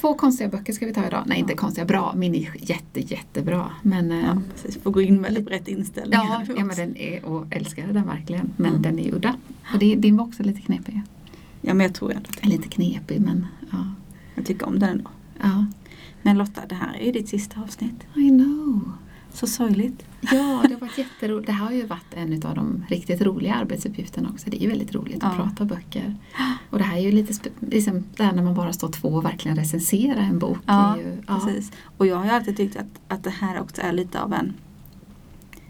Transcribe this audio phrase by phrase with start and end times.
[0.00, 1.22] två konstiga böcker ska vi ta idag.
[1.26, 2.12] Nej, inte konstiga, bra.
[2.16, 3.70] Min är jätte, jättebra.
[3.82, 4.82] Men, eh, Ja, precis.
[4.82, 6.12] Får gå in med lite rätt inställning.
[6.22, 8.52] ja, ja, men den är, och älskade den verkligen.
[8.56, 9.34] Men den är udda.
[9.72, 11.02] Och det, din var också lite knepig.
[11.60, 13.86] ja, men jag tror ändå att Lite knepig, men ja.
[14.34, 15.10] jag tycker om den ändå.
[15.42, 15.66] ja.
[16.22, 18.04] Men Lotta, det här är ju ditt sista avsnitt.
[18.14, 18.92] I know.
[19.40, 20.04] Så sorgligt.
[20.20, 20.28] Ja,
[20.68, 21.46] det har varit jätteroligt.
[21.46, 24.50] Det här har ju varit en av de riktigt roliga arbetsuppgifterna också.
[24.50, 25.44] Det är ju väldigt roligt att Ja.
[25.44, 26.14] prata böcker.
[26.70, 29.24] Och det här är ju lite, liksom, det här när man bara står två och
[29.24, 30.58] verkligen recensera en bok.
[30.66, 31.40] Ja, ju, ja.
[31.44, 31.72] precis.
[31.98, 34.54] Och jag har ju alltid tyckt att, att det här också är lite av en,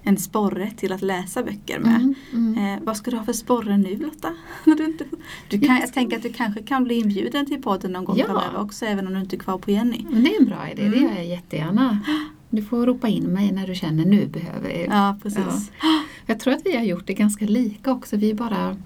[0.03, 1.95] en sporre till att läsa böcker med.
[2.01, 2.75] Mm, mm.
[2.79, 4.29] Eh, vad ska du ha för sporre nu Lotta?
[4.65, 5.05] Du inte,
[5.48, 8.25] du kan, Jag tänker att du kanske kan bli inbjuden till podden någon gång Ja.
[8.27, 10.07] framöver också även om du inte är kvar på Jenny.
[10.11, 11.03] Men det är en bra idé, det Mm.
[11.03, 11.98] gör jag jättegärna.
[12.51, 14.87] Du får ropa in mig när du känner nu behöver jag.
[14.89, 15.70] Ja, precis.
[16.27, 18.16] Jag tror att vi har gjort det ganska lika också.
[18.16, 18.77] Vi bara,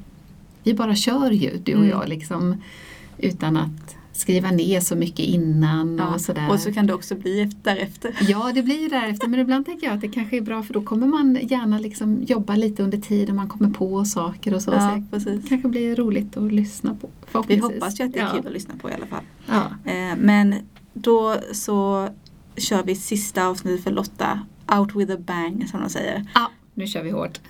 [0.63, 1.91] vi bara kör ju, du och Mm.
[1.91, 2.57] jag, liksom,
[3.19, 6.51] utan att skriva ner så mycket innan Ja, och sådär.
[6.51, 8.17] och så kan det också bli efter, därefter.
[8.29, 9.29] Ja, det blir ju därefter.
[9.29, 12.23] Men ibland tänker jag att det kanske är bra för då kommer man gärna liksom
[12.23, 14.71] jobba lite under tiden man kommer på saker och så.
[14.71, 16.97] Ja, så det kanske blir roligt att lyssna
[17.33, 17.43] på.
[17.49, 18.31] Vi hoppas ju att det är ja.
[18.37, 19.25] kul att lyssna på i alla fall.
[19.49, 19.91] Ja.
[19.93, 20.55] Eh, men
[20.95, 22.09] då så
[22.57, 24.47] kör vi sista avsnittet för Lotta.
[24.79, 26.27] Out with a bang som de säger.
[26.35, 27.41] ja, nu kör vi hårt.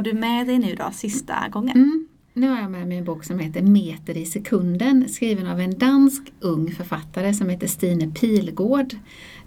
[0.00, 1.76] Har du med dig nu då, sista gången?
[1.76, 2.06] Mm.
[2.34, 5.78] Nu har jag med mig en bok som heter Meter i sekunden skriven av en
[5.78, 8.94] dansk ung författare som heter Stine Pilgård.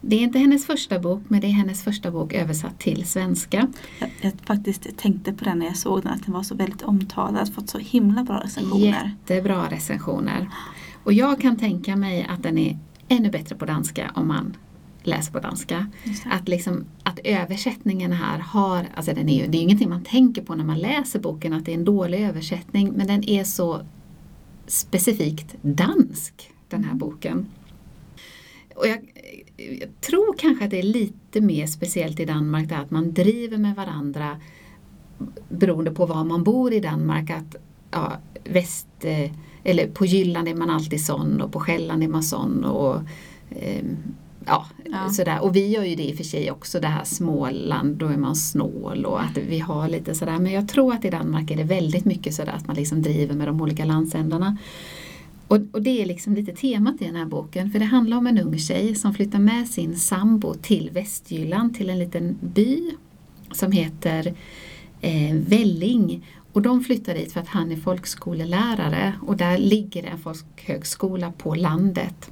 [0.02, 3.68] Det är inte hennes första bok men det är hennes första bok översatt till svenska.
[4.00, 6.82] Jag, jag faktiskt tänkte på den när jag såg den, att den var så väldigt
[6.82, 9.12] omtalad, fått så himla bra recensioner.
[9.28, 10.50] Jättebra recensioner.
[11.04, 12.78] Och jag kan tänka mig att den är
[13.08, 14.58] ännu bättre på danska om man
[15.08, 15.88] läser på danska.
[16.26, 20.04] Att, liksom, att översättningen här har, alltså den är ju, det är ju ingenting man
[20.04, 23.44] tänker på när man läser boken att det är en dålig översättning men den är
[23.44, 23.82] så
[24.68, 27.46] specifikt dansk den här boken.
[28.76, 29.00] Och jag,
[29.80, 33.58] jag tror kanske att det är lite mer speciellt i Danmark där att man driver
[33.58, 34.38] med varandra
[35.50, 37.30] beroende på var man bor i Danmark.
[37.30, 37.56] Att
[37.92, 38.12] ja,
[38.44, 39.32] väst, eh,
[39.64, 42.66] eller på Jylland är man alltid sån och på Själland är man sån.
[42.66, 43.02] Och,
[43.50, 43.98] ehm,
[44.46, 45.10] ja, Ja.
[45.10, 45.44] Sådär.
[45.44, 48.18] Och vi gör ju det i och för sig också, det här Småland, då är
[48.18, 50.40] man snål och att vi har lite sådär.
[50.40, 53.36] Men jag tror att i Danmark är det väldigt mycket sådär att man liksom driver
[53.36, 54.58] med de olika landsändarna.
[55.48, 58.28] Och, och det är liksom lite temat i den här boken, för det handlar om
[58.28, 62.92] en ung tjej som flyttar med sin sambo till Västjylland, till en liten by
[63.52, 64.34] som heter
[65.02, 66.26] eh, Välling.
[66.54, 71.56] Och de flyttar dit för att han är folkskolelärare och där ligger en folkhögskola på
[71.56, 72.32] landet.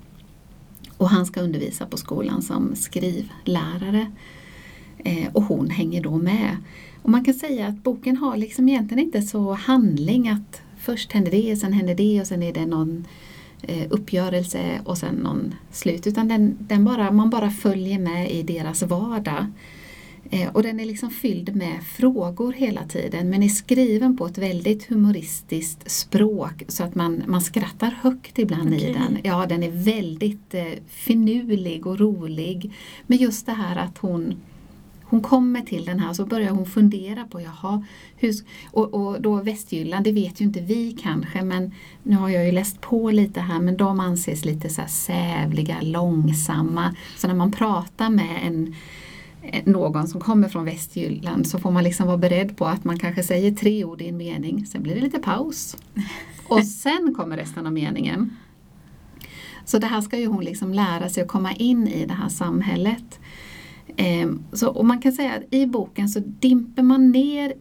[1.01, 4.11] Och han ska undervisa på skolan som skrivlärare.
[4.97, 6.57] Eh, och hon hänger då med.
[7.01, 11.31] Och man kan säga att boken har liksom egentligen inte så handling att först händer
[11.31, 13.07] det, sen händer det och sen är det någon
[13.61, 16.07] eh, uppgörelse och sen någon slut.
[16.07, 19.45] Utan den, den bara, man bara följer med i deras vardag.
[20.33, 24.37] Eh, och den är liksom fylld med frågor hela tiden men är skriven på ett
[24.37, 28.93] väldigt humoristiskt språk så att man, man skrattar högt ibland i Okej.
[28.93, 29.17] den.
[29.23, 32.71] Ja, den är väldigt eh, finurlig och rolig.
[33.07, 34.35] Men just det här att hon
[35.03, 38.33] hon kommer till den här och så börjar hon fundera på jaha, hur,
[38.71, 42.51] och, och då Västjylland, det vet ju inte vi kanske men nu har jag ju
[42.51, 46.95] läst på lite här men de anses lite så här sävliga, långsamma.
[47.17, 48.75] Så när man pratar med en
[49.65, 53.23] någon som kommer från Västjylland så får man liksom vara beredd på att man kanske
[53.23, 55.77] säger tre ord i en mening, sen blir det lite paus.
[56.47, 58.37] Och sen kommer resten av meningen.
[59.65, 62.29] Så det här ska ju hon liksom lära sig att komma in i det här
[62.29, 63.19] samhället.
[63.97, 67.53] Ehm, så, och man kan säga att i boken så dimper man ner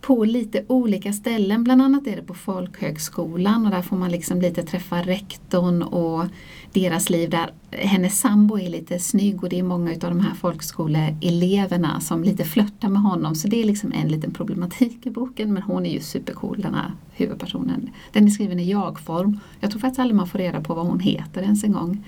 [0.00, 1.64] på lite olika ställen.
[1.64, 6.24] Bland annat är det på folkhögskolan och där får man liksom lite träffa rektorn och
[6.72, 10.34] deras liv där hennes sambo är lite snygg och det är många av de här
[10.34, 13.34] folkskoleeleverna som lite flörtar med honom.
[13.34, 16.74] Så det är liksom en liten problematik i boken men hon är ju supercool den
[16.74, 17.90] här huvudpersonen.
[18.12, 19.40] Den är skriven i jag-form.
[19.60, 22.04] Jag tror faktiskt aldrig man får reda på vad hon heter ens en gång.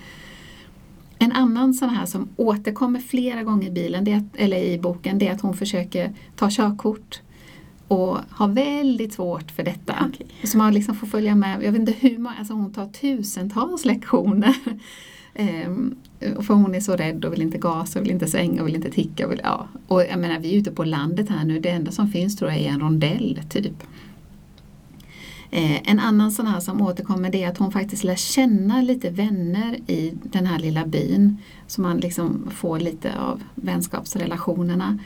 [1.21, 4.79] En annan sån här som återkommer flera gånger i, bilen, det är att, eller i
[4.79, 7.21] boken det är att hon försöker ta körkort
[7.89, 9.95] och har väldigt svårt för detta.
[10.07, 10.27] Okej.
[10.43, 13.85] Så man liksom får följa med, jag vet inte hur många, alltså hon tar tusentals
[13.85, 14.55] lektioner.
[15.33, 18.91] Ehm, för hon är så rädd och vill inte gasa, vill inte svänga, vill inte
[18.91, 19.27] ticka.
[19.27, 19.67] Vill, ja.
[19.87, 21.59] Och jag menar, vi är ute på landet här nu.
[21.59, 23.83] Det enda som finns tror jag är en rondell typ.
[25.51, 29.09] Eh, en annan sån här som återkommer det är att hon faktiskt lär känna lite
[29.09, 31.37] vänner i den här lilla byn.
[31.67, 34.97] Så man liksom får lite av vänskapsrelationerna.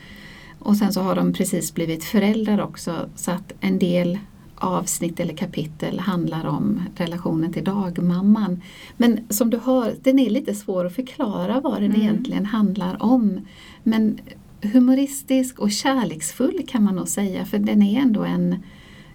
[0.63, 4.19] Och sen så har de precis blivit föräldrar också så att en del
[4.56, 8.62] avsnitt eller kapitel handlar om relationen till dagmamman.
[8.98, 12.01] Men som du hör, den är lite svår att förklara vad den mm.
[12.01, 13.39] egentligen handlar om.
[13.83, 14.19] Men
[14.62, 18.56] humoristisk och kärleksfull kan man nog säga för den är ändå en,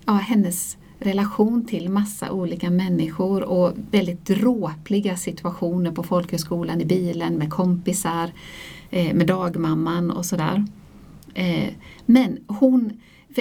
[0.07, 7.35] ja, hennes relation till massa olika människor och väldigt dråpliga situationer på folkhögskolan, i bilen,
[7.35, 8.33] med kompisar,
[8.91, 10.65] eh, med dagmamman och sådär.
[11.35, 11.73] Eh,
[12.07, 12.93] men hon,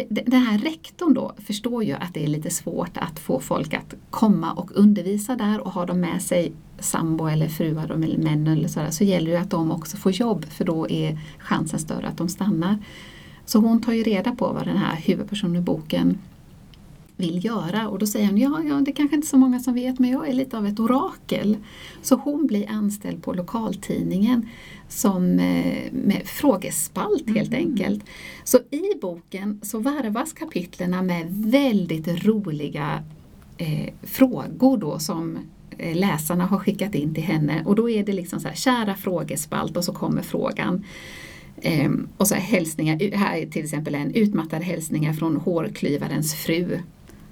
[0.09, 3.93] den här rektorn då förstår ju att det är lite svårt att få folk att
[4.09, 8.67] komma och undervisa där och ha dem med sig sambo eller fruar eller män eller
[8.67, 12.17] sådär så gäller det att de också får jobb för då är chansen större att
[12.17, 12.77] de stannar.
[13.45, 16.17] Så hon tar ju reda på vad den här huvudpersonen i boken
[17.17, 19.99] vill göra och då säger hon ja, ja, det kanske inte så många som vet
[19.99, 21.57] men jag är lite av ett orakel.
[22.01, 24.49] Så hon blir anställd på lokaltidningen
[24.87, 27.67] som eh, med frågespalt helt mm.
[27.67, 28.03] enkelt.
[28.43, 33.03] Så i boken så varvas kapitlerna med väldigt roliga
[33.57, 35.37] eh, frågor då som
[35.77, 38.95] eh, läsarna har skickat in till henne och då är det liksom så här, kära
[38.95, 40.85] frågespalt och så kommer frågan.
[41.85, 46.79] Um, och så här hälsningar, här är till exempel en utmattade hälsningar från hårklyvarens fru.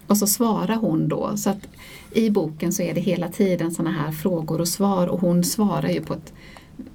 [0.08, 1.38] Och så svarar hon då.
[1.38, 1.68] Så att
[2.12, 5.90] i boken så är det hela tiden sådana här frågor och svar och hon svarar
[5.90, 6.34] ju på ett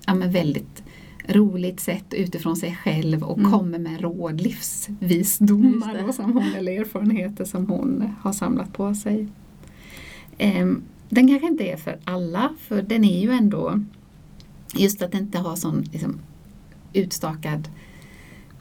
[0.07, 0.83] ja, väldigt
[1.27, 3.53] roligt sätt utifrån sig själv och mm.
[3.53, 9.29] kommer med råd, livsvisdomar och som hon, eller erfarenheter som hon har samlat på sig.
[10.39, 13.81] Um, den kanske inte är för alla för den är ju ändå
[14.75, 16.19] just att den inte har sån liksom,
[16.93, 17.69] utstakad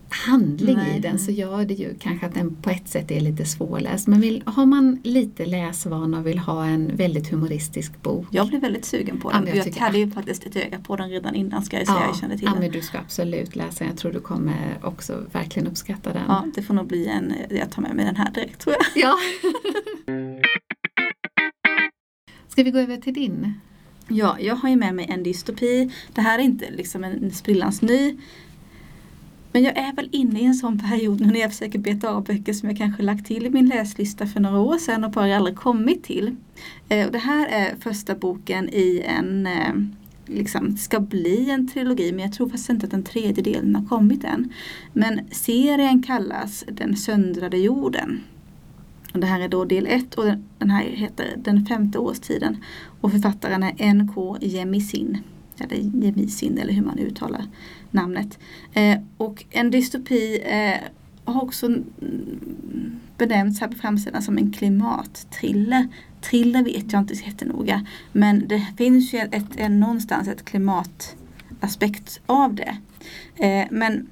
[0.09, 0.97] handling Nej.
[0.97, 4.07] i den så gör det ju kanske att den på ett sätt är lite svårläst.
[4.07, 8.27] Men vill, har man lite läsvana och vill ha en väldigt humoristisk bok.
[8.31, 9.47] Jag blev väldigt sugen på den.
[9.47, 11.99] Ja, jag, jag hade ju faktiskt ett öga på den redan innan ska jag säga.
[11.99, 12.59] Ja, jag kände till ja, den.
[12.59, 13.87] men du ska absolut läsa den.
[13.87, 16.23] Jag tror du kommer också verkligen uppskatta den.
[16.27, 19.03] Ja, det får nog bli en, jag tar med mig den här direkt tror jag.
[19.03, 19.15] Ja.
[22.47, 23.53] ska vi gå över till din?
[24.07, 25.91] Ja, jag har ju med mig en dystopi.
[26.13, 28.17] Det här är inte liksom en sprillans ny
[29.59, 32.23] men jag är väl inne i en sån period nu när jag försöker beta av
[32.23, 35.37] böcker som jag kanske lagt till i min läslista för några år sedan och bara
[35.37, 36.35] aldrig kommit till.
[36.89, 39.73] Eh, och det här är första boken i en, eh,
[40.25, 43.85] liksom, ska bli en trilogi men jag tror faktiskt inte att den tredje delen har
[43.85, 44.53] kommit än.
[44.93, 48.23] Men serien kallas Den söndrade jorden.
[49.13, 50.25] Och det här är då del ett och
[50.57, 52.57] den här heter Den femte årstiden.
[53.01, 54.37] Och författaren är N.K.
[54.41, 55.17] Jemisin.
[55.61, 57.45] Eller Jemisin eller hur man uttalar
[57.91, 58.39] namnet.
[58.73, 60.77] Eh, och en dystopi eh,
[61.33, 61.75] har också
[63.17, 65.87] benämnts här på framsidan som en klimattriller.
[66.21, 67.85] Thriller vet jag inte så jättenoga.
[68.11, 72.77] Men det finns ju ett, ett, någonstans ett klimataspekt av det.
[73.35, 74.07] Eh, men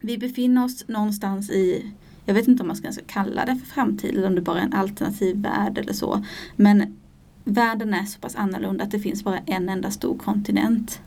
[0.00, 1.92] vi befinner oss någonstans i
[2.26, 4.64] jag vet inte om man ska kalla det för framtid eller om det bara är
[4.64, 6.24] en alternativ värld eller så.
[6.56, 6.96] Men
[7.44, 11.00] världen är så pass annorlunda att det finns bara en enda stor kontinent.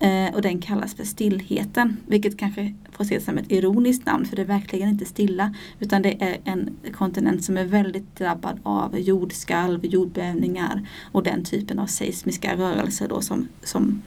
[0.00, 4.36] Eh, och den kallas för stillheten, vilket kanske får ses som ett ironiskt namn för
[4.36, 5.54] det är verkligen inte stilla.
[5.78, 11.78] Utan det är en kontinent som är väldigt drabbad av jordskalv, jordbävningar och den typen
[11.78, 14.02] av seismiska rörelser då som, som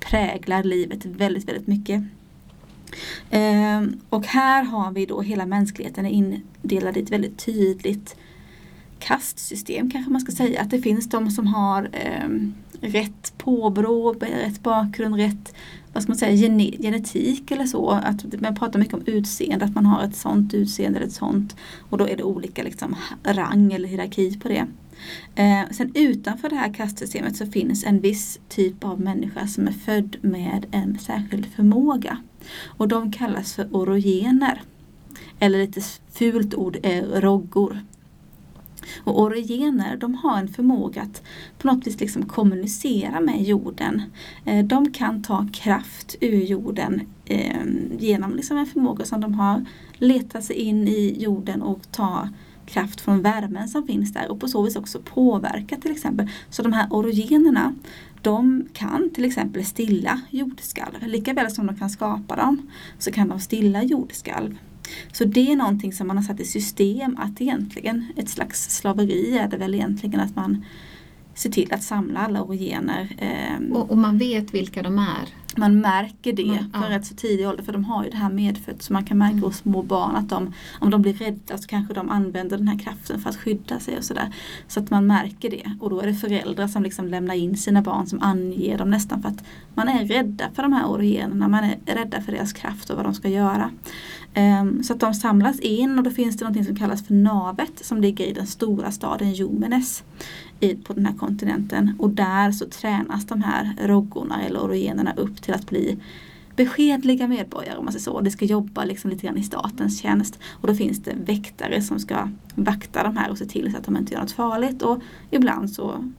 [0.00, 2.02] präglar livet väldigt, väldigt mycket.
[3.30, 8.16] Eh, och här har vi då hela mänskligheten är indelad i ett väldigt tydligt
[9.04, 10.60] kastsystem kanske man ska säga.
[10.60, 12.28] Att det finns de som har eh,
[12.80, 15.54] rätt påbrå, rätt bakgrund, rätt
[15.92, 17.90] vad ska man säga, gene genetik eller så.
[17.90, 21.56] Att man pratar mycket om utseende, att man har ett sånt utseende eller ett sånt.
[21.90, 24.66] Och då är det olika liksom, rang eller hierarki på det.
[25.34, 29.72] Eh, sen utanför det här kastsystemet så finns en viss typ av människa som är
[29.72, 32.18] född med en särskild förmåga.
[32.64, 34.62] Och de kallas för orogener.
[35.38, 35.80] Eller lite
[36.12, 37.78] fult ord, eh, roggor.
[39.04, 41.22] Och orogener de har en förmåga att
[41.58, 44.02] på något vis liksom kommunicera med jorden.
[44.44, 49.64] Eh, de kan ta kraft ur jorden ehm, genom liksom en förmåga som de har
[49.98, 52.28] leta sig in i jorden och ta
[52.66, 56.30] kraft från värmen som finns där och på så vis också påverka till exempel.
[56.50, 57.74] Så de här orogenerna
[58.22, 61.06] de kan till exempel stilla jordskalv.
[61.06, 64.58] Likaväl som de kan skapa dem så kan de stilla jordskalv.
[65.12, 69.38] Så det är någonting som man har satt i system att egentligen, ett slags slaveri
[69.38, 70.64] är det väl egentligen att man
[71.36, 73.08] se till att samla alla orogener.
[73.18, 75.28] Eh, Och, och man vet vilka de är.
[75.56, 76.98] man märker det Man- för ja.
[76.98, 79.32] rätt så tidig ålder för de har ju det här medfött så man kan märka
[79.32, 79.44] Mm.
[79.44, 82.78] hos små barn att de, om de blir rädda så kanske de använder den här
[82.78, 84.34] kraften för att skydda sig och sådär.
[84.68, 87.82] Så att man märker det och då är det föräldrar som liksom lämnar in sina
[87.82, 91.64] barn som anger dem nästan för att man är rädda för de här orogenerna, man
[91.64, 93.70] är rädda för deras kraft och vad de ska göra.
[94.34, 97.84] Ehm, så att de samlas in och då finns det något som kallas för navet
[97.84, 100.04] som ligger i den stora staden Jomenes
[100.84, 105.54] på den här kontinenten och där så tränas de här roggorna eller orogenerna upp till
[105.54, 105.98] att bli
[106.56, 108.20] beskedliga medborgare om man säger så.
[108.20, 111.98] Det ska jobba liksom lite grann i statens tjänst och då finns det väktare som
[111.98, 115.02] ska vakta de här och se till så att de inte gör något farligt och
[115.30, 116.10] ibland så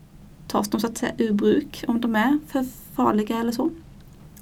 [0.47, 3.69] tas de så att säga ur bruk om de är för farliga eller så.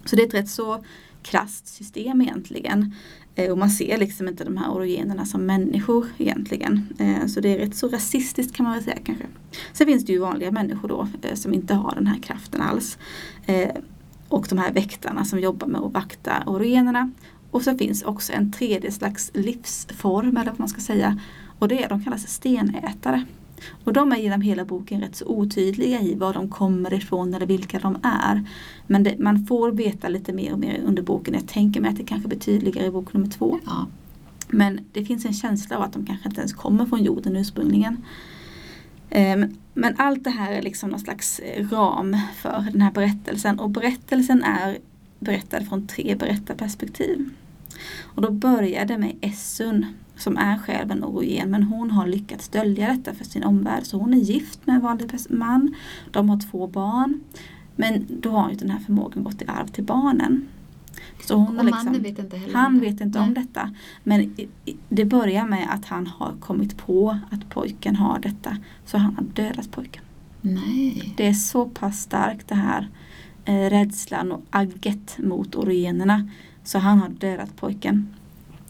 [0.05, 0.83] Så det är ett rätt så
[1.23, 2.93] krasst system egentligen.
[3.35, 6.87] Eh, och man ser liksom inte de här orogenerna som människor egentligen.
[6.99, 9.25] Eh, så det är rätt så rasistiskt kan man väl säga kanske.
[9.73, 12.97] Sen finns det ju vanliga människor då eh, som inte har den här kraften alls.
[14.27, 17.11] Och de här väktarna som jobbar med att vakta orogenerna.
[17.51, 21.19] Och så finns också en tredje slags livsform eller vad man ska säga.
[21.59, 23.25] Och det är de kallas stenätare.
[23.83, 27.45] Och de är genom hela boken rätt så otydliga i var de kommer ifrån eller
[27.45, 28.49] vilka de är.
[28.87, 31.33] Men det, man får veta lite mer och mer under boken.
[31.33, 33.59] Jag tänker mig att det kanske blir tydligare i bok nummer två.
[33.65, 33.87] Ja.
[34.47, 37.97] Men det finns en känsla av att de kanske inte ens kommer från jorden ursprungligen.
[39.09, 41.41] Ehm, Men allt det här är liksom någon slags
[41.71, 44.77] ram för den här berättelsen och berättelsen är
[45.19, 47.29] berättad från tre berättarperspektiv.
[48.03, 49.85] Och då börjar det med Essun
[50.17, 53.85] som är själv en orogen men hon har lyckats dölja detta för sin omvärld.
[53.85, 55.75] Så hon är gift med en vanlig man.
[56.11, 57.21] De har två barn.
[57.75, 60.47] Men då har ju den här förmågan gått i arv till barnen.
[61.23, 63.27] Så hon Och liksom, mannen vet inte heller han vet inte Nej.
[63.27, 63.69] om detta.
[64.03, 64.35] Men
[64.89, 68.57] det börjar med att han har kommit på att pojken har detta.
[68.85, 70.03] Så han har dödat pojken.
[70.41, 71.13] Nej.
[71.17, 72.89] Det är så pass starkt det här
[73.45, 76.29] eh, rädslan och agget mot orogenerna.
[76.63, 78.07] Så han har dödat pojken.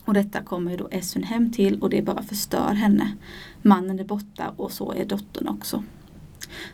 [0.06, 3.12] Och detta kommer då Essun hem till och det bara förstör henne.
[3.62, 5.84] Mannen är borta och så är dottern också.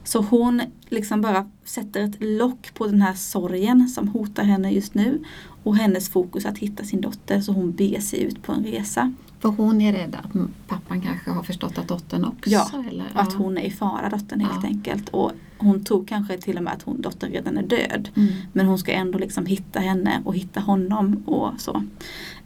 [0.04, 4.94] Så hon liksom bara sätter ett lock på den här sorgen som hotar henne just
[4.94, 5.24] nu.
[5.64, 9.14] Och hennes fokus att hitta sin dotter så hon beger sig ut på en resa.
[9.40, 10.32] För hon är rädd att
[10.68, 12.50] pappan kanske har förstått att dottern också?
[12.50, 13.06] Ja, eller?
[13.14, 14.70] Att hon är i fara, dottern helt Ja.
[14.70, 15.10] enkelt.
[15.10, 18.10] Och hon tror kanske till och med att hon, dottern redan är död.
[18.16, 18.30] Mm.
[18.54, 21.84] Men hon ska ändå liksom hitta henne och hitta honom och så.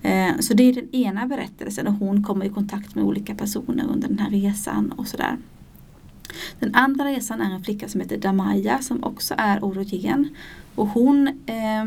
[0.02, 3.86] Eh, så det är den ena berättelsen och hon kommer i kontakt med olika personer
[3.94, 5.38] under den här resan och sådär.
[6.60, 10.36] Den andra resan är en flicka som heter Damaya som också är orogen.
[10.76, 11.86] Och hon eh,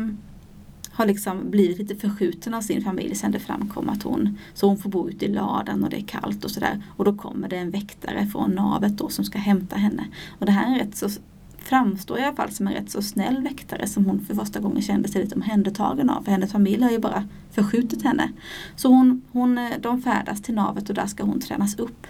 [0.97, 4.77] har liksom blivit lite förskjuten av sin familj sen det framkom att hon Så hon
[4.77, 6.83] får bo ute i ladan och det är kallt och sådär.
[6.95, 10.07] Och då kommer det en väktare från navet då som ska hämta henne.
[10.39, 11.09] Och det här är rätt så
[11.57, 14.81] framstår i alla fall som en rätt så snäll väktare som hon för första gången
[14.81, 16.23] kände sig lite omhändertagen av.
[16.23, 18.31] För hennes familj har ju bara förskjutit henne.
[18.75, 22.07] Så hon, hon, de färdas till navet och där ska hon tränas upp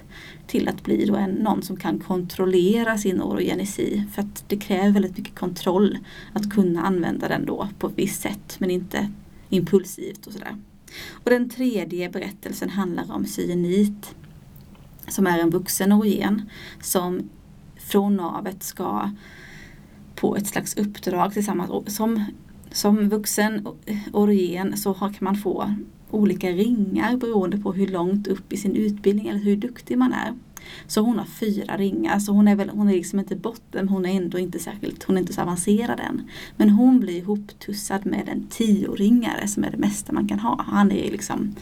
[0.47, 4.03] till att bli då en, någon som kan kontrollera sin orogenesi.
[4.13, 5.97] För att det kräver väldigt mycket kontroll
[6.33, 9.11] att kunna använda den då på ett visst sätt men inte
[9.49, 10.55] impulsivt och sådär.
[11.09, 14.15] Och den tredje berättelsen handlar om cyanit
[15.07, 16.49] som är en vuxen orogen
[16.81, 17.29] som
[17.77, 19.11] från navet ska
[20.15, 21.95] på ett slags uppdrag tillsammans.
[21.95, 22.25] Som,
[22.71, 23.67] som vuxen
[24.13, 25.75] orogen så kan man få
[26.11, 30.33] olika ringar beroende på hur långt upp i sin utbildning eller hur duktig man är.
[30.87, 34.05] Så hon har fyra ringar, så hon är, väl, hon är liksom inte botten, hon
[34.05, 36.21] är ändå inte särskilt, hon är inte så avancerad än.
[36.57, 40.65] Men hon blir ihoptussad med en tioringare som är det mesta man kan ha.
[40.67, 41.55] Han är liksom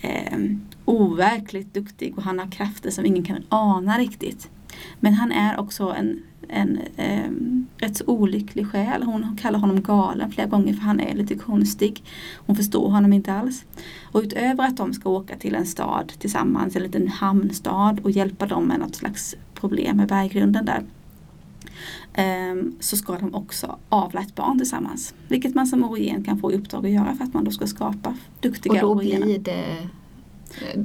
[0.00, 0.38] eh,
[0.84, 4.50] overkligt duktig och han har krafter som ingen kan ana riktigt.
[5.00, 7.30] Men han är också en, en eh,
[7.76, 9.02] rätt så olycklig själ.
[9.02, 12.04] Hon kallar honom galen flera gånger för han är lite konstig.
[12.46, 13.64] Hon förstår honom inte alls.
[14.12, 18.46] Och utöver att de ska åka till en stad tillsammans, en liten hamnstad och hjälpa
[18.46, 20.82] dem med något slags problem med berggrunden där.
[22.14, 25.14] ehm, Så ska de också avla ett barn tillsammans.
[25.28, 27.66] Vilket man som orogen kan få i uppdrag att göra för att man då ska
[27.66, 29.26] skapa duktiga Och då orogener.
[29.26, 29.88] blir det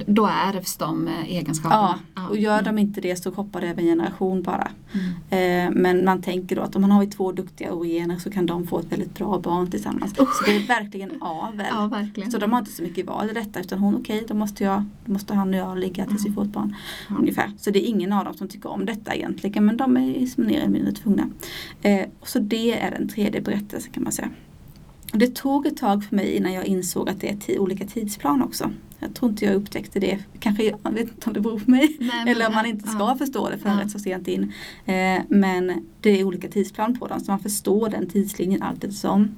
[0.06, 1.98] då ärvs de eh, egenskaperna?
[2.14, 4.70] Ja, och gör de inte det så hoppar det över en generation bara.
[4.92, 5.66] Mm.
[5.68, 8.66] Eh, men man tänker då att om man har två duktiga orogener så kan de
[8.66, 10.16] få ett väldigt bra barn tillsammans.
[10.16, 11.66] Så det är verkligen avel.
[11.70, 12.30] Ja, verkligen.
[12.30, 14.84] Så de har inte så mycket val i detta utan hon, okej då måste, jag,
[15.04, 16.74] då måste han och jag ligga tills vi får ett barn.
[17.08, 17.16] Ja.
[17.18, 17.52] Ungefär.
[17.58, 20.58] Så det är ingen av dem som tycker om detta egentligen men de är mer
[20.58, 21.28] eller mindre tvungna.
[21.82, 24.30] Eh, så det är den tredje berättelsen kan man säga.
[25.12, 28.70] Det tog ett tag för mig innan jag insåg att det är olika tidsplan också.
[29.00, 30.18] Jag tror inte jag upptäckte det.
[30.40, 31.96] Kanske, jag vet inte om det beror på mig.
[32.00, 33.16] Nej, Eller om man inte ska ja.
[33.18, 33.88] förstå det förrän Ja.
[33.88, 34.52] så sent in.
[34.86, 39.28] Eh, men det är olika tidsplan på dem så man förstår den tidslinjen allt eftersom.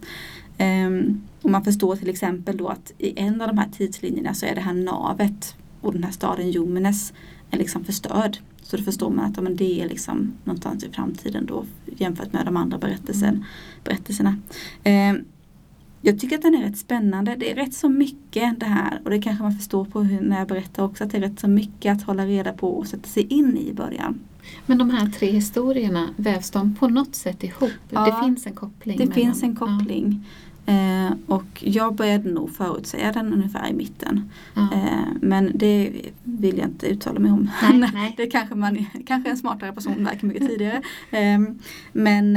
[0.59, 4.47] Ehm, och man förstår till exempel då att i en av de här tidslinjerna så
[4.47, 7.13] är det här navet och den här staden Jomenes
[7.51, 8.39] är liksom förstörd.
[8.63, 11.65] Så då förstår man att ja, men det är liksom någonstans i framtiden då
[11.97, 13.45] jämfört med de andra berättelsen,
[13.85, 14.37] berättelserna.
[14.85, 15.25] Ehm,
[16.03, 17.37] jag tycker att den är rätt spännande.
[17.37, 20.39] Det är rätt så mycket det här och det kanske man förstår på hur, när
[20.39, 23.09] jag berättar också att det är rätt så mycket att hålla reda på och sätta
[23.09, 24.21] sig in i i början.
[24.67, 27.71] Men de här tre historierna, vävs de på något sätt ihop?
[27.91, 28.99] Ja, det finns en koppling?
[28.99, 30.27] Det finns en koppling.
[30.67, 34.31] Eh, och jag började nog förutsäga den ungefär i mitten.
[34.55, 34.69] Ja.
[34.73, 34.79] Ja.
[34.79, 35.93] Eh, men det
[36.23, 37.51] vill jag inte uttala mig om.
[37.63, 38.15] Nej, nej.
[38.17, 40.83] det kanske man kanske en smartare person verkar mycket tidigare.
[41.11, 41.39] Eh,
[41.93, 42.37] men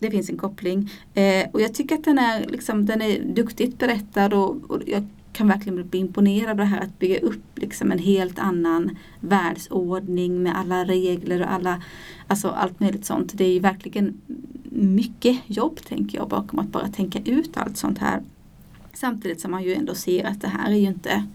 [0.00, 0.90] det finns en koppling.
[1.14, 5.06] Eh, och jag tycker att den är, liksom, den är duktigt berättad och, och jag
[5.32, 10.42] kan verkligen bli imponerad av det här att bygga upp liksom en helt annan världsordning
[10.42, 11.82] med alla regler och alla,
[12.26, 13.32] alltså allt möjligt sånt.
[13.34, 14.20] Det är ju verkligen
[14.70, 18.22] mycket jobb tänker jag bakom att bara tänka ut allt sånt här.
[18.92, 21.26] Samtidigt som man ju ändå ser att det här är ju inte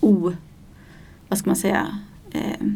[0.00, 0.32] o,
[1.28, 1.98] vad ska man säga,
[2.30, 2.66] eh,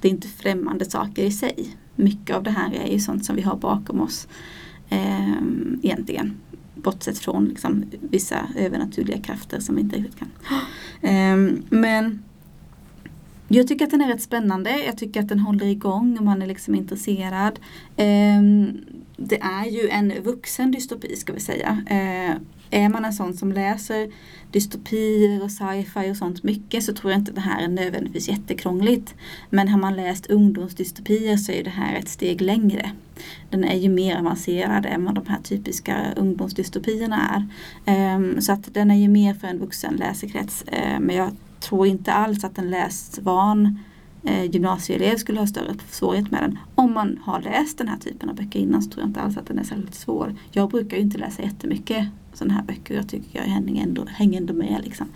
[0.00, 1.76] det är inte främmande saker i sig.
[1.96, 4.28] Mycket av det här är ju sånt som vi har bakom oss
[4.88, 5.42] eh,
[5.82, 6.36] egentligen.
[6.74, 10.28] Bortsett från liksom, vissa övernaturliga krafter som vi inte riktigt kan.
[11.00, 12.22] Eh, men
[13.48, 14.84] jag tycker att den är rätt spännande.
[14.86, 17.58] Jag tycker att den håller igång om man är liksom intresserad.
[17.96, 18.42] Eh,
[19.16, 21.82] det är ju en vuxen dystopi ska vi säga.
[21.86, 22.38] Ehm,
[22.74, 24.10] är man en sån som läser
[24.50, 29.14] dystopier och sci-fi och sånt mycket så tror jag inte det här är nödvändigtvis jättekrångligt.
[29.50, 32.90] Men har man läst ungdomsdystopier så är det här ett steg längre.
[33.50, 37.48] Den är ju mer avancerad än vad de här typiska ungdomsdystopierna är.
[37.94, 40.64] Ehm, så att den är ju mer för en vuxen läsekrets.
[40.66, 43.78] Ehm, men jag tror inte alls att en läsvan
[44.24, 46.58] eh, gymnasieelev skulle ha större svårighet med den.
[46.74, 49.36] Om man har läst den här typen av böcker innan så tror jag inte alls
[49.36, 50.34] att den är särskilt svår.
[50.52, 52.94] Jag brukar ju inte läsa jättemycket sådana här böcker.
[52.94, 54.80] Jag tycker jag hänger ändå, hänger ändå med.
[54.84, 55.06] Liksom.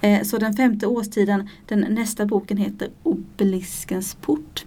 [0.00, 4.64] Eh, så den femte årstiden, den nästa boken heter Obeliskens port.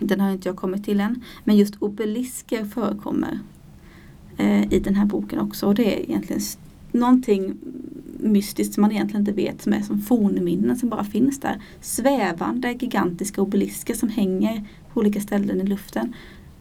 [0.00, 1.24] Den har inte jag kommit till än.
[1.44, 3.38] Men just obelisker förekommer
[4.36, 5.66] eh, i den här boken också.
[5.66, 6.42] Och det är egentligen
[6.92, 7.56] någonting
[8.20, 11.62] mystiskt som man egentligen inte vet som är som fornminnen som bara finns där.
[11.80, 16.14] Svävande gigantiska obelisker som hänger på olika ställen i luften.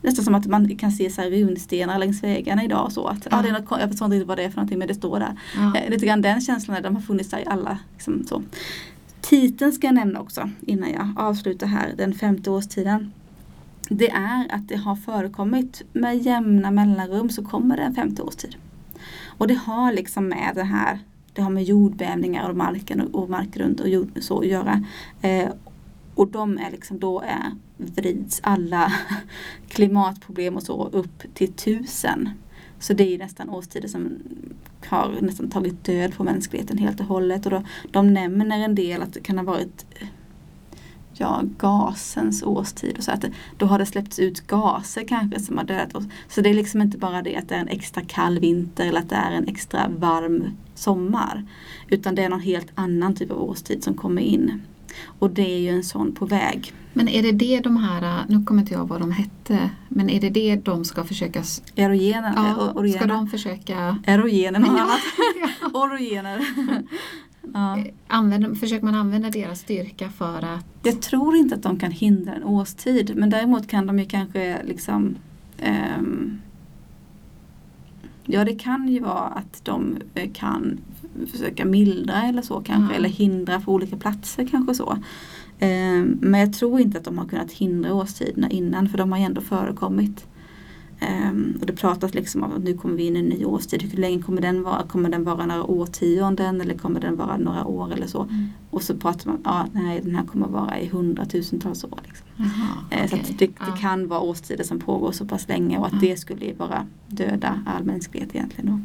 [0.08, 2.92] Nästan som att man kan se så här runstenar längs vägarna idag.
[2.92, 3.30] Så att, ja.
[3.32, 3.42] Ja.
[3.42, 5.40] det är något, jag förstår inte vad det är för någonting men det står där.
[5.56, 5.76] Ja.
[5.76, 7.80] Eh, lite grann den känslan, de har funnits där i alla.
[7.94, 8.44] Liksom, så.
[9.22, 13.12] Titeln ska jag nämna också innan jag avslutar här, den femte årstiden.
[13.90, 18.56] Det är att det har förekommit med jämna mellanrum så kommer det en femte årstid.
[19.26, 21.00] Och det har liksom med det här,
[21.34, 24.84] det har med jordbävningar och marken och, och mark runt och jord, så att göra.
[25.22, 25.50] Eh,
[26.18, 28.94] och de är liksom, då är, vrids alla
[29.68, 32.30] klimatproblem och så upp till tusen.
[32.80, 34.10] Så det är nästan årstider som
[34.86, 37.46] har nästan tagit död på mänskligheten helt och hållet.
[37.46, 39.86] Och då, de nämner en del att det kan ha varit
[41.14, 42.98] ja, gasens årstid.
[42.98, 43.26] Och så att
[43.58, 46.06] då har det släppts ut gaser kanske som har dödat oss.
[46.28, 49.00] Så det är liksom inte bara det att det är en extra kall vinter eller
[49.00, 50.44] att det är en extra varm
[50.76, 51.46] sommar.
[51.88, 54.62] Utan det är någon helt annan typ av årstid som kommer in.
[55.20, 56.74] Och det är ju en sån på väg.
[56.94, 60.22] Men är det det de här, nu kommer inte jag vad de hette, men är
[60.22, 61.44] det det de ska försöka,
[61.76, 62.34] Erogener.
[62.36, 65.00] ja, o- ska de försöka Erogener, annat.
[65.74, 66.40] Orogener.
[67.54, 67.78] ja.
[68.08, 72.34] använda, försöker man använda deras styrka för att Jag tror inte att de kan hindra
[72.34, 75.16] en årstid men däremot kan de ju kanske liksom
[75.58, 76.42] ehm,
[78.26, 80.78] Ja det kan ju vara att de eh, kan
[81.32, 84.98] försöka mildra eller så kanske eller hindra på olika platser kanske så.
[85.60, 89.20] Ehm, men jag tror inte att de har kunnat hindra årstiderna innan för de har
[89.20, 90.26] ju ändå förekommit.
[91.00, 93.82] Ehm, och det pratas liksom om att nu kommer vi in i en ny årstid.
[93.82, 94.84] Hur länge kommer den vara?
[94.84, 98.28] Kommer den vara några årtionden eller kommer den vara några år eller så?
[98.70, 102.00] Och så pratar man, ja nej den här kommer vara i hundratusentals år.
[102.08, 102.28] Liksom.
[102.38, 103.76] Jaha, Eh, Så att det, det Ja.
[103.82, 106.00] kan vara årstider som pågår så pass länge och att Ja.
[106.02, 108.66] det skulle bara döda all mänsklighet egentligen.
[108.72, 108.80] Då.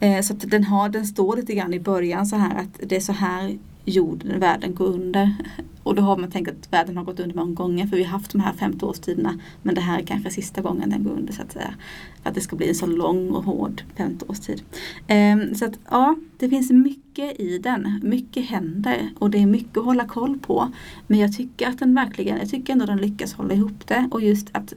[0.00, 2.96] Eh, Så att den, har, den står lite grann i början så här att det
[2.96, 5.34] är så här jorden, världen går under.
[5.82, 8.10] Och då har man tänkt att världen har gått under många gånger för vi har
[8.10, 9.38] haft de här 50 årstiderna.
[9.62, 11.74] Men det här är kanske sista gången den går under så att säga.
[12.22, 14.62] För att det ska bli en så lång och hård 50 årstid.
[15.06, 18.00] Ehm, så att ja, det finns mycket i den.
[18.02, 20.72] Mycket händer och det är mycket att hålla koll på.
[21.06, 24.22] Men jag tycker att den verkligen, jag tycker ändå den lyckas hålla ihop det och
[24.22, 24.74] just att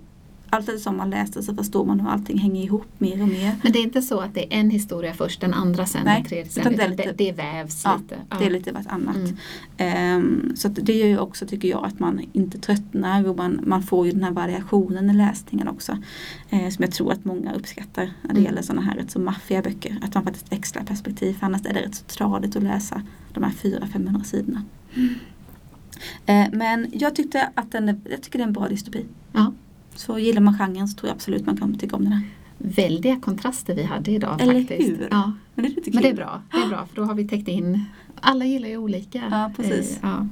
[0.49, 3.55] allt som man läser så förstår man hur allting hänger ihop mer och mer.
[3.63, 6.21] Men det är inte så att det är en historia först, den andra sen, Nej,
[6.21, 6.61] den tredje sen.
[6.61, 8.15] utan det utan det, lite- det vävs Ja, lite.
[8.39, 9.15] Det är lite vartannat.
[9.15, 9.35] Mm.
[9.77, 13.83] Ehm, så det gör ju också tycker jag att man inte tröttnar och man, man
[13.83, 15.97] får ju den här variationen i läsningen också.
[16.49, 18.43] Eh, som jag tror att många uppskattar när det Mm.
[18.43, 19.97] gäller sådana här rätt så maffiga böcker.
[20.01, 23.01] Att man faktiskt växlar perspektiv för annars är det rätt så tradigt att läsa
[23.33, 24.63] de här 400-500 sidorna.
[26.25, 29.05] Eh, men jag tyckte att den jag tycker det är en bra dystopi.
[29.31, 29.53] Ja.
[29.95, 32.23] Så gillar man genren så tror jag absolut man kan tycka om den här.
[32.57, 34.89] Väldiga kontraster vi hade idag Eller faktiskt.
[34.89, 35.07] hur?
[35.11, 35.31] Ja.
[35.55, 35.91] Men det är lite.
[35.93, 37.85] Men det är bra, det är bra för då har vi täckt in
[38.21, 39.23] alla gillar ju olika.
[39.31, 39.91] Ja, precis.
[39.91, 40.27] Eh, Ja.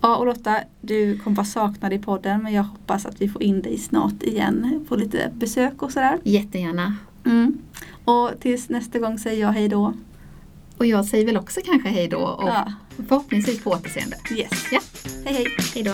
[0.00, 3.42] Ja och Lotta, du kommer vara saknad i podden men jag hoppas att vi får
[3.42, 6.18] in dig snart igen på lite besök och sådär.
[6.24, 6.96] Jättegärna.
[7.24, 7.58] Mm.
[8.04, 9.94] Och tills nästa gång säger jag hej då.
[10.76, 12.72] Och jag säger väl också kanske hej då och Ja,
[13.08, 14.16] förhoppningsvis på återseende.
[14.36, 14.50] yes.
[14.72, 14.80] Ja.
[15.24, 15.46] Hej hej.
[15.74, 15.92] Hej då.